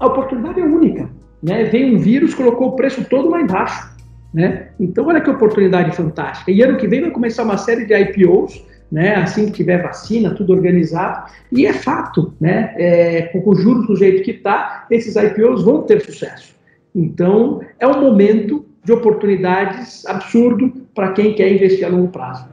[0.00, 1.10] a oportunidade é única.
[1.42, 1.70] Né?
[1.84, 3.94] Um vírus, colocou o preço todo lá embaixo.
[4.32, 4.68] Né?
[4.80, 6.50] Então, olha que oportunidade fantástica.
[6.50, 10.34] E ano que vem vai começar uma série de IPOs né, assim que tiver vacina,
[10.34, 15.14] tudo organizado, e é fato, né, é, com os juros do jeito que está, esses
[15.14, 16.54] IPOs vão ter sucesso.
[16.94, 22.46] Então, é um momento de oportunidades absurdo para quem quer investir a longo prazo.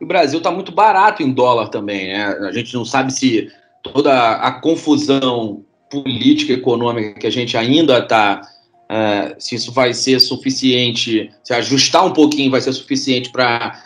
[0.00, 2.08] o Brasil está muito barato em dólar também.
[2.08, 2.24] Né?
[2.24, 3.48] A gente não sabe se
[3.82, 8.40] toda a confusão política econômica que a gente ainda está,
[8.88, 13.78] é, se isso vai ser suficiente, se ajustar um pouquinho vai ser suficiente para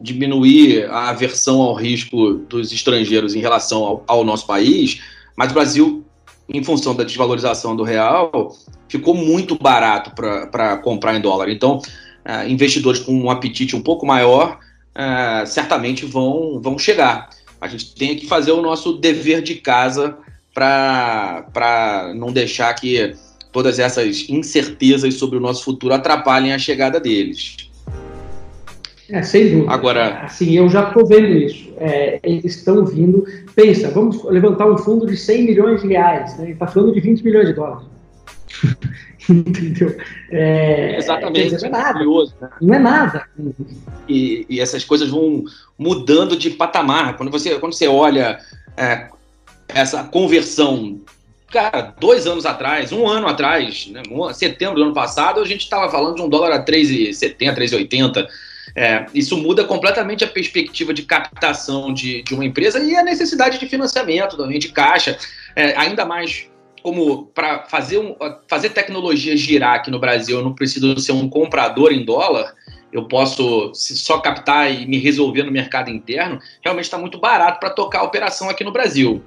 [0.00, 5.00] diminuir a aversão ao risco dos estrangeiros em relação ao, ao nosso país,
[5.36, 6.04] mas o Brasil,
[6.48, 8.54] em função da desvalorização do real,
[8.88, 10.12] ficou muito barato
[10.50, 11.48] para comprar em dólar.
[11.48, 14.58] Então, uh, investidores com um apetite um pouco maior
[14.94, 17.30] uh, certamente vão, vão chegar.
[17.60, 20.16] A gente tem que fazer o nosso dever de casa
[20.52, 23.14] para não deixar que
[23.50, 27.63] todas essas incertezas sobre o nosso futuro atrapalhem a chegada deles.
[29.14, 29.72] É, sem dúvida.
[29.72, 31.72] Agora, assim, eu já estou vendo isso.
[31.76, 33.24] É, eles estão vindo.
[33.54, 36.36] Pensa, vamos levantar um fundo de 100 milhões de reais.
[36.36, 36.50] Né?
[36.50, 37.86] Está falando de 20 milhões de dólares.
[39.30, 39.96] Entendeu?
[40.32, 41.50] É, Exatamente.
[41.50, 41.92] Dizer, não, é nada.
[41.92, 42.48] Curioso, né?
[42.60, 43.26] não é nada.
[44.08, 45.44] E, e, essas coisas vão
[45.78, 47.16] mudando de patamar.
[47.16, 48.40] Quando você, quando você olha
[48.76, 49.06] é,
[49.68, 51.00] essa conversão,
[51.52, 55.88] cara, dois anos atrás, um ano atrás, né, setembro do ano passado, a gente estava
[55.88, 58.26] falando de um dólar a 3,70, 3,80.
[58.74, 63.58] É, isso muda completamente a perspectiva de captação de, de uma empresa e a necessidade
[63.58, 65.18] de financiamento também, de caixa.
[65.54, 66.48] É, ainda mais
[66.82, 68.14] como para fazer, um,
[68.46, 72.54] fazer tecnologia girar aqui no Brasil, eu não preciso ser um comprador em dólar,
[72.92, 77.70] eu posso só captar e me resolver no mercado interno, realmente está muito barato para
[77.70, 79.22] tocar a operação aqui no Brasil.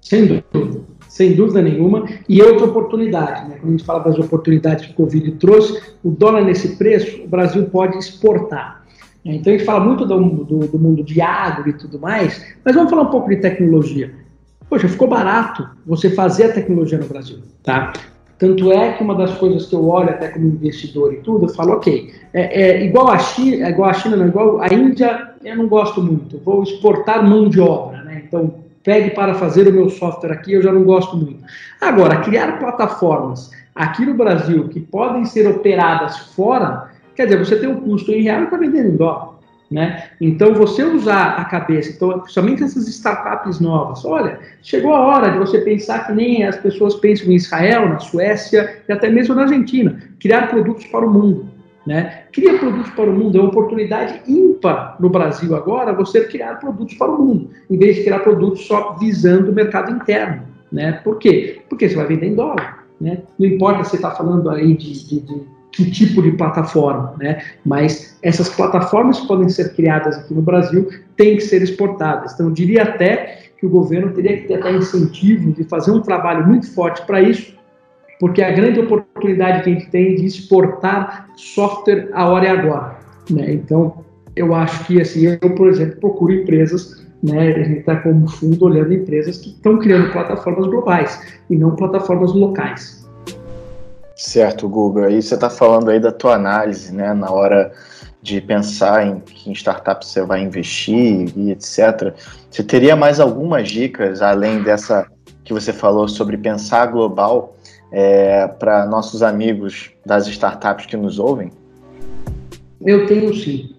[0.00, 0.77] Sem dúvida,
[1.18, 2.06] sem dúvida nenhuma.
[2.28, 3.56] E outra oportunidade, né?
[3.60, 7.28] quando a gente fala das oportunidades que o Covid trouxe, o dólar nesse preço, o
[7.28, 8.84] Brasil pode exportar.
[9.24, 12.74] Então a gente fala muito do, do, do mundo de agro e tudo mais, mas
[12.74, 14.14] vamos falar um pouco de tecnologia.
[14.70, 17.92] Poxa, ficou barato você fazer a tecnologia no Brasil, tá?
[18.38, 21.48] Tanto é que uma das coisas que eu olho até como investidor e tudo, eu
[21.48, 25.32] falo, ok, é, é igual a China, é igual a China, não, igual a Índia,
[25.44, 28.22] eu não gosto muito, vou exportar mão de obra, né?
[28.24, 31.44] Então, pegue para fazer o meu software aqui, eu já não gosto muito.
[31.80, 37.68] Agora, criar plataformas aqui no Brasil que podem ser operadas fora, quer dizer, você tem
[37.68, 39.38] um custo em real e está vendendo em dólar.
[39.70, 40.04] Né?
[40.18, 45.38] Então, você usar a cabeça, então, principalmente essas startups novas, olha, chegou a hora de
[45.38, 49.42] você pensar que nem as pessoas pensam em Israel, na Suécia e até mesmo na
[49.42, 51.57] Argentina, criar produtos para o mundo.
[51.88, 52.24] Né?
[52.32, 56.94] Criar produtos para o mundo é uma oportunidade ímpar no Brasil agora, você criar produtos
[56.96, 60.42] para o mundo, em vez de criar produtos só visando o mercado interno.
[60.70, 61.00] Né?
[61.02, 61.62] Por quê?
[61.66, 62.84] Porque você vai vender em dólar.
[63.00, 63.22] Né?
[63.38, 67.42] Não importa se você está falando aí de, de, de que tipo de plataforma, né?
[67.64, 72.34] Mas essas plataformas que podem ser criadas aqui no Brasil têm que ser exportadas.
[72.34, 76.02] Então, eu diria até que o governo teria que ter até incentivo de fazer um
[76.02, 77.54] trabalho muito forte para isso,
[78.20, 82.98] porque a grande oportunidade que a gente tem de exportar software a hora e agora,
[83.30, 83.52] né?
[83.52, 84.04] Então,
[84.34, 88.64] eu acho que, assim, eu, por exemplo, procuro empresas né, a gente está como fundo
[88.64, 93.08] olhando empresas que estão criando plataformas globais e não plataformas locais.
[94.14, 95.04] Certo, Google.
[95.04, 97.72] Aí você está falando aí da tua análise, né, na hora
[98.20, 102.14] de pensar em que startup você vai investir e etc.
[102.50, 105.06] Você teria mais algumas dicas além dessa
[105.44, 107.56] que você falou sobre pensar global
[107.90, 111.50] é, para nossos amigos das startups que nos ouvem?
[112.80, 113.74] Eu tenho sim.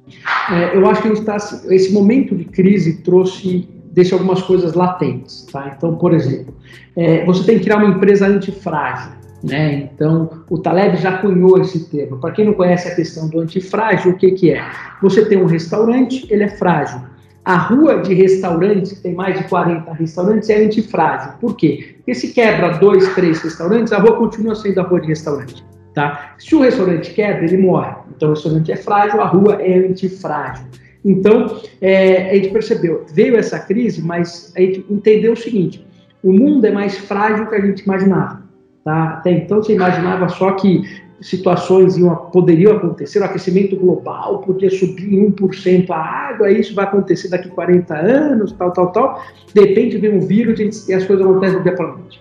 [0.51, 1.37] É, eu acho que está,
[1.69, 5.73] esse momento de crise trouxe deixa algumas coisas latentes, tá?
[5.75, 6.53] Então, por exemplo,
[6.95, 9.11] é, você tem que criar uma empresa antifrágil.
[9.43, 9.89] Né?
[9.93, 12.17] Então, o Taleb já cunhou esse termo.
[12.17, 14.61] Para quem não conhece a questão do antifrágil, o que, que é?
[15.01, 16.99] Você tem um restaurante, ele é frágil.
[17.45, 21.31] A rua de restaurantes, que tem mais de 40 restaurantes, é antifrágil.
[21.39, 21.95] Por quê?
[21.97, 25.63] Porque se quebra dois, três restaurantes, a rua continua sendo a rua de restaurante.
[25.93, 26.35] Tá?
[26.37, 27.95] Se o restaurante quebra, ele morre.
[28.15, 30.65] Então, o restaurante é frágil, a rua é antifrágil.
[31.03, 35.85] Então, é, a gente percebeu, veio essa crise, mas a gente entendeu o seguinte:
[36.23, 38.48] o mundo é mais frágil que a gente imaginava.
[38.89, 39.09] Tá?
[39.09, 40.81] Até então você imaginava só que
[41.21, 46.85] situações iam, poderiam acontecer, o aquecimento global podia subir em 1% a água, isso vai
[46.85, 49.23] acontecer daqui 40 anos, tal, tal, tal.
[49.53, 52.19] De repente vem um vírus e as coisas acontecem do dia para noite.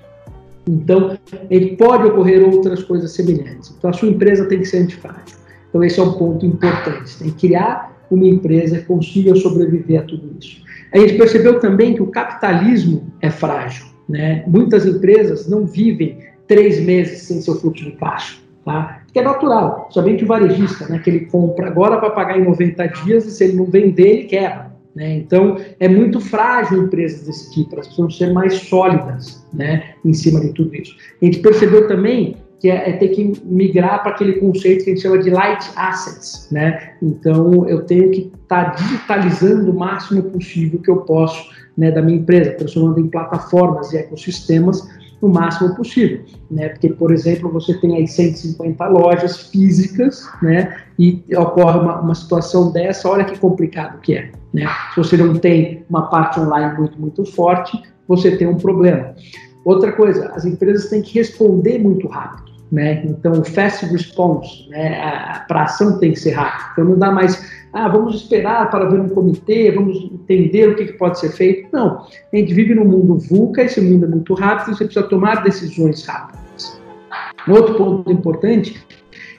[0.69, 1.17] Então,
[1.49, 3.75] ele pode ocorrer outras coisas semelhantes.
[3.79, 5.39] Então, a sua empresa tem que ser antifrágil.
[5.71, 7.17] Então, esse é um ponto importante.
[7.19, 10.61] Tem que criar uma empresa que consiga sobreviver a tudo isso.
[10.93, 13.87] A gente percebeu também que o capitalismo é frágil.
[14.07, 14.45] Né?
[14.47, 18.39] Muitas empresas não vivem três meses sem seu fluxo de caixa.
[18.65, 19.03] Tá?
[19.13, 22.87] Que é natural, somente o varejista, né, que ele compra agora para pagar em 90
[23.05, 24.73] dias e se ele não vender, ele quebra.
[24.95, 25.17] Né?
[25.17, 30.41] Então, é muito frágil empresas desse tipo, elas precisam ser mais sólidas né, em cima
[30.41, 30.95] de tudo isso.
[31.23, 34.95] A gente percebeu também que é, é ter que migrar para aquele conceito que a
[34.95, 36.95] gente chama de light assets, né?
[37.01, 42.03] Então, eu tenho que estar tá digitalizando o máximo possível que eu posso né, da
[42.03, 44.83] minha empresa, transformando em plataformas e ecossistemas
[45.21, 46.69] no máximo possível, né?
[46.69, 50.77] Porque, por exemplo, você tem aí 150 lojas físicas, né?
[50.99, 54.67] E ocorre uma, uma situação dessa, olha que complicado que é, né?
[54.95, 59.15] Se você não tem uma parte online muito, muito forte, você tem um problema.
[59.65, 63.05] Outra coisa, as empresas têm que responder muito rápido, né?
[63.05, 65.43] Então, o fast response, né?
[65.49, 66.71] Para ação tem que ser rápido.
[66.73, 70.87] Então, não dá mais ah, vamos esperar para ver um comitê, vamos entender o que,
[70.87, 71.69] que pode ser feito.
[71.73, 75.43] Não, a gente vive num mundo VUCA, esse mundo é muito rápido, você precisa tomar
[75.43, 76.81] decisões rápidas.
[77.47, 78.83] Um outro ponto importante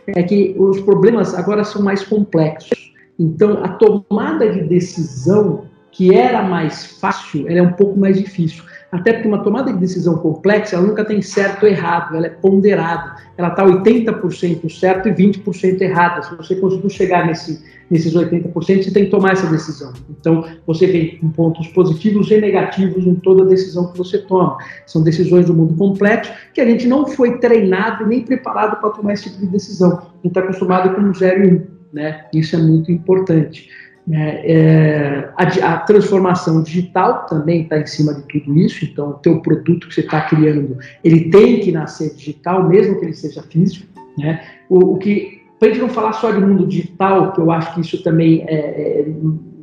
[0.07, 2.93] é que os problemas agora são mais complexos.
[3.17, 8.63] Então, a tomada de decisão, que era mais fácil, ela é um pouco mais difícil.
[8.91, 12.29] Até porque uma tomada de decisão complexa, ela nunca tem certo ou errado, ela é
[12.29, 13.15] ponderada.
[13.37, 16.23] Ela está 80% certo e 20% errada.
[16.23, 19.93] Se você conseguir chegar nesse, nesses 80%, você tem que tomar essa decisão.
[20.09, 24.57] Então, você vem com pontos positivos e negativos em toda decisão que você toma.
[24.87, 29.13] São decisões do mundo complexo que a gente não foi treinado nem preparado para tomar
[29.13, 29.99] esse tipo de decisão.
[29.99, 31.53] A gente está acostumado com 0 e 1.
[31.53, 31.61] Um,
[31.93, 32.25] né?
[32.33, 33.69] Isso é muito importante.
[34.11, 39.13] É, é, a, a, transformação digital também está em cima de tudo isso, então o
[39.13, 43.43] teu produto que você está criando, ele tem que nascer digital, mesmo que ele seja
[43.43, 43.85] físico,
[44.17, 44.41] né?
[44.67, 47.75] O, o que, para a gente não falar só de mundo digital, que eu acho
[47.75, 49.07] que isso também é, é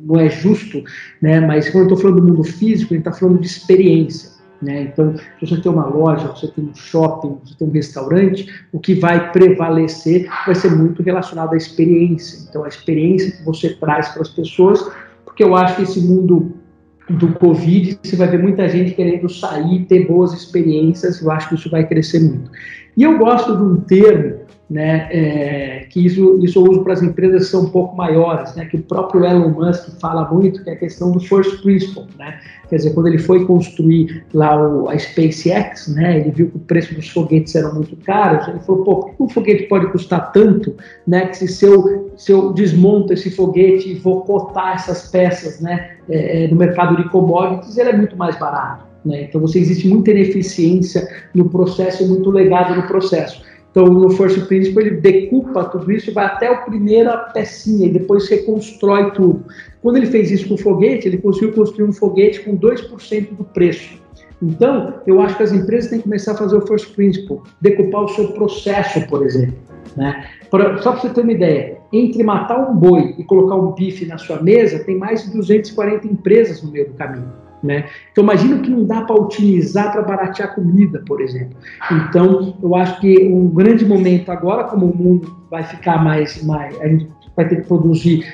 [0.07, 0.81] não é justo,
[1.21, 1.41] né?
[1.41, 4.36] Mas quando eu estou falando do mundo físico, gente está falando de experiência.
[4.61, 4.83] Né?
[4.83, 8.79] Então, se você tem uma loja, você tem um shopping, você tem um restaurante, o
[8.79, 12.45] que vai prevalecer vai ser muito relacionado à experiência.
[12.49, 14.89] Então, a experiência que você traz para as pessoas,
[15.25, 16.53] porque eu acho que esse mundo
[17.09, 21.55] do Covid, você vai ver muita gente querendo sair, ter boas experiências, eu acho que
[21.55, 22.51] isso vai crescer muito.
[22.97, 24.39] E eu gosto de um termo
[24.69, 28.53] né, é, que isso, isso eu uso para as empresas que são um pouco maiores,
[28.55, 32.05] né, que o próprio Elon Musk fala muito, que é a questão do first principle,
[32.17, 36.57] né, quer dizer, quando ele foi construir lá o, a SpaceX, né, ele viu que
[36.57, 39.87] o preço dos foguetes eram muito caros, ele falou, pô, por que um foguete pode
[39.87, 40.75] custar tanto,
[41.07, 45.91] né, que se eu, se eu desmonto esse foguete e vou cotar essas peças, né,
[46.09, 49.87] é, é no mercado de commodities, ele é muito mais barato, né, então você existe
[49.87, 53.47] muita ineficiência no processo e muito legado no processo.
[53.77, 57.91] Então, no First Principle, ele decupa tudo isso e vai até a primeira pecinha e
[57.91, 59.45] depois reconstrói tudo.
[59.83, 63.43] Quando ele fez isso com o foguete, ele conseguiu construir um foguete com 2% do
[63.43, 64.01] preço.
[64.41, 68.05] Então, eu acho que as empresas têm que começar a fazer o First Principle, decupar
[68.05, 69.59] o seu processo, por exemplo.
[69.95, 70.27] Né?
[70.49, 74.07] Pra, só para você ter uma ideia, entre matar um boi e colocar um bife
[74.07, 77.31] na sua mesa, tem mais de 240 empresas no meio do caminho.
[77.67, 77.85] Né?
[78.11, 81.57] Então, imagina que não dá para utilizar para baratear comida, por exemplo.
[81.91, 86.79] Então, eu acho que um grande momento agora, como o mundo vai ficar mais, mais
[86.79, 88.25] a gente vai ter que produzir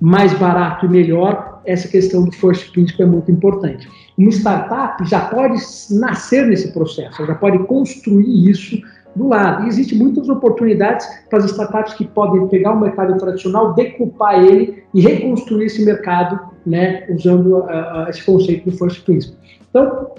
[0.00, 3.88] mais barato e melhor, essa questão do first principle é muito importante.
[4.18, 8.80] Uma startup já pode nascer nesse processo, já pode construir isso
[9.14, 9.64] do lado.
[9.64, 14.82] E existem muitas oportunidades para as startups que podem pegar o mercado tradicional, decupar ele
[14.94, 19.36] e reconstruir esse mercado, né, usando uh, uh, esse conceito do first principle.
[19.68, 20.10] Então,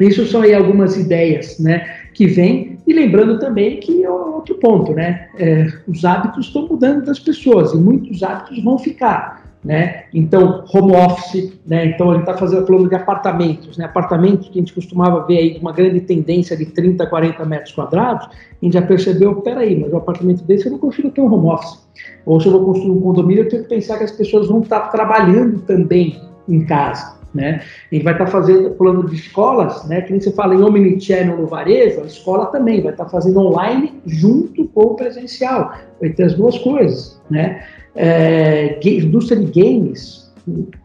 [0.00, 4.92] isso são aí algumas ideias, né, que vêm e lembrando também que é outro ponto,
[4.92, 9.47] né, é, os hábitos estão mudando das pessoas e muitos hábitos vão ficar.
[9.64, 10.04] Né?
[10.14, 11.86] Então, home office, né?
[11.86, 13.86] Então, ele está fazendo plano de apartamentos, né?
[13.86, 18.28] Apartamentos que a gente costumava ver aí uma grande tendência de 30, 40 metros quadrados,
[18.28, 21.48] a gente já percebeu, peraí, mas o apartamento desse eu não consigo ter um home
[21.48, 21.76] office.
[22.24, 24.60] Ou se eu vou construir um condomínio, eu tenho que pensar que as pessoas vão
[24.60, 27.17] estar tá trabalhando também em casa.
[27.38, 27.62] Né?
[27.90, 30.02] A gente vai estar tá fazendo plano de escolas, né?
[30.02, 33.40] Que nem você fala em omnichannel no varejo, a escola também vai estar tá fazendo
[33.40, 35.72] online junto com o presencial.
[36.00, 37.62] Vai ter as duas coisas, né?
[37.98, 40.32] é, indústria de games,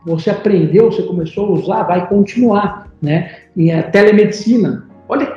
[0.03, 3.31] você aprendeu, você começou a usar, vai continuar, né?
[3.55, 5.31] E a telemedicina, olha,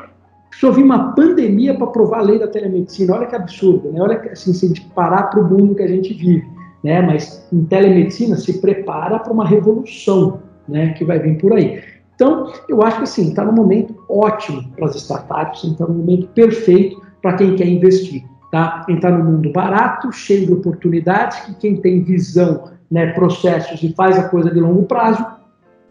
[0.63, 4.01] eu vi uma pandemia para provar a lei da telemedicina, olha que absurdo, né?
[4.01, 6.47] Olha que assim, se a gente parar para o mundo que a gente vive,
[6.83, 7.03] né?
[7.03, 10.93] Mas em telemedicina se prepara para uma revolução, né?
[10.95, 11.83] Que vai vir por aí.
[12.15, 16.29] Então, eu acho que assim, está no momento ótimo para as startups, está no momento
[16.29, 18.87] perfeito para quem quer investir tá?
[18.89, 24.19] Entrar no mundo barato, cheio de oportunidades, que quem tem visão, né, processos e faz
[24.19, 25.25] a coisa de longo prazo,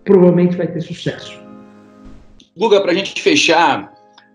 [0.04, 1.40] provavelmente vai ter sucesso.
[2.58, 3.94] Guga, para a gente fechar,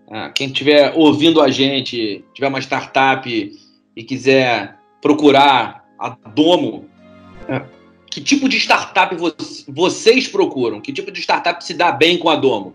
[0.09, 3.27] ah, quem estiver ouvindo a gente, tiver uma startup
[3.95, 6.85] e quiser procurar a Domo,
[7.47, 7.61] é,
[8.11, 9.15] que tipo de startup
[9.67, 10.81] vocês procuram?
[10.81, 12.73] Que tipo de startup se dá bem com a Domo?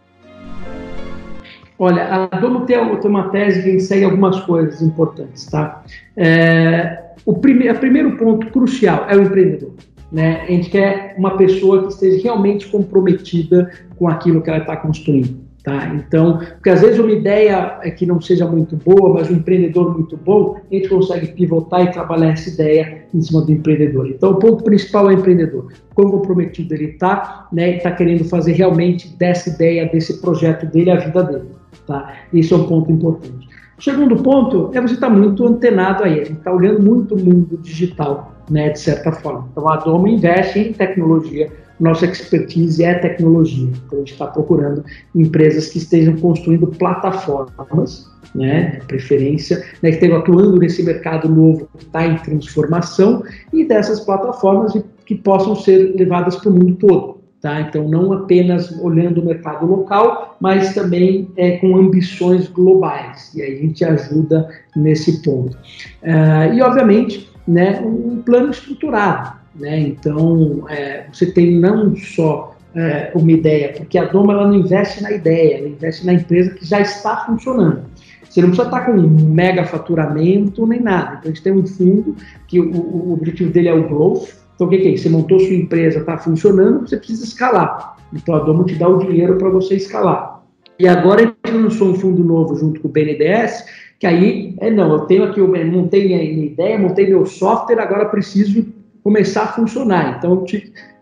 [1.79, 5.85] Olha, a Domo tem, uma tese que segue algumas coisas importantes, tá?
[6.17, 9.75] É, o prime, o primeiro ponto crucial é o empreendedor.
[10.11, 10.41] Né?
[10.43, 15.46] A gente quer uma pessoa que esteja realmente comprometida com aquilo que ela está construindo.
[15.67, 15.93] Tá?
[15.97, 19.95] Então, porque às vezes uma ideia é que não seja muito boa, mas um empreendedor
[19.95, 24.07] muito bom, a gente consegue pivotar e trabalhar essa ideia em cima do empreendedor.
[24.07, 25.73] Então, o ponto principal é o empreendedor.
[25.93, 27.79] Quão comprometido ele está, né?
[27.79, 31.49] Está querendo fazer realmente dessa ideia, desse projeto dele, a vida dele.
[31.85, 32.15] Tá?
[32.33, 33.49] Isso é um ponto importante.
[33.77, 37.17] O segundo ponto é você estar tá muito antenado aí, a gente está olhando muito
[37.17, 39.49] o mundo digital, né, de certa forma.
[39.51, 43.69] Então, a Domo investe em tecnologia nossa expertise é tecnologia.
[43.87, 50.19] Então, a gente está procurando empresas que estejam construindo plataformas, né, preferência, né, que estejam
[50.19, 53.23] atuando nesse mercado novo que está em transformação
[53.53, 57.17] e dessas plataformas que possam ser levadas para o mundo todo.
[57.41, 57.61] Tá?
[57.61, 63.33] Então, não apenas olhando o mercado local, mas também é, com ambições globais.
[63.35, 65.57] E aí a gente ajuda nesse ponto.
[66.03, 69.36] Uh, e, obviamente, né, um plano estruturado.
[69.59, 69.81] Né?
[69.81, 75.03] Então, é, você tem não só é, uma ideia, porque a Doma ela não investe
[75.03, 77.83] na ideia, ela investe na empresa que já está funcionando.
[78.29, 81.17] Você não precisa estar com um mega faturamento nem nada.
[81.19, 82.15] Então, a gente tem um fundo
[82.47, 84.29] que o, o objetivo dele é o growth.
[84.55, 85.05] Então, o que, que é isso?
[85.05, 87.97] Você montou sua empresa, está funcionando, você precisa escalar.
[88.13, 90.43] Então, a Doma te dá o dinheiro para você escalar.
[90.79, 93.65] E agora a gente lançou um fundo novo junto com o BNDES,
[93.99, 98.05] que aí, é não, eu tenho aqui, eu montei minha ideia, montei meu software, agora
[98.07, 98.67] preciso
[99.07, 100.17] começar a funcionar.
[100.19, 100.45] Então,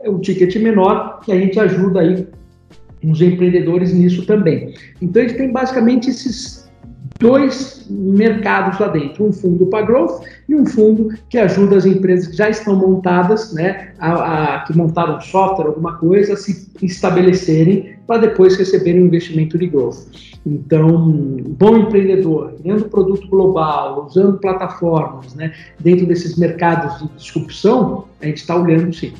[0.03, 2.29] é um ticket menor que a gente ajuda aí
[3.03, 4.75] os empreendedores nisso também.
[5.01, 6.64] Então, a gente tem basicamente esses
[7.19, 12.29] dois mercados lá dentro, um fundo para growth e um fundo que ajuda as empresas
[12.29, 17.95] que já estão montadas, né, a, a que montaram software, alguma coisa, a se estabelecerem
[18.07, 20.07] para depois receberem um investimento de growth.
[20.47, 21.09] Então,
[21.59, 28.39] bom empreendedor, criando produto global, usando plataformas, né, dentro desses mercados de disrupção, a gente
[28.39, 29.13] está olhando sim.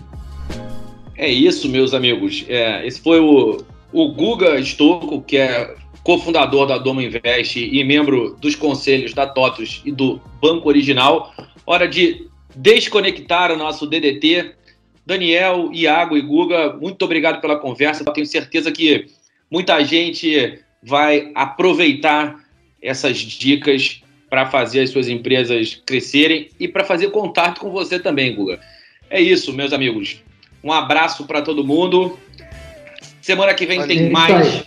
[1.17, 2.45] É isso, meus amigos.
[2.49, 3.59] É, esse foi o,
[3.93, 5.75] o Guga Stocco, que é
[6.05, 11.35] cofundador da Doma Invest e membro dos conselhos da TOTUS e do Banco Original.
[11.67, 14.53] Hora de desconectar o nosso DDT.
[15.07, 18.05] Daniel, Iago e Guga, muito obrigado pela conversa.
[18.05, 19.07] Tenho certeza que
[19.51, 22.39] muita gente vai aproveitar
[22.81, 28.35] essas dicas para fazer as suas empresas crescerem e para fazer contato com você também,
[28.35, 28.61] Guga.
[29.09, 30.23] É isso, meus amigos.
[30.63, 32.19] Um abraço para todo mundo.
[33.21, 34.65] Semana que vem Valeu, tem mais,